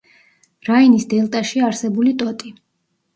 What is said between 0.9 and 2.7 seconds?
დელტაში არსებული ტოტი.